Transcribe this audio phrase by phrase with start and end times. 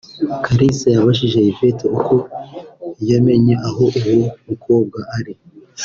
[0.45, 2.15] Kalisa yabajije Yvette uko
[3.09, 5.33] yamenye aho uwo mukobwa ari